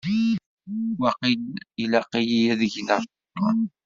[1.01, 1.43] Waqil
[1.83, 3.57] ilaq-iyi ad gneɣ ciṭuḥ.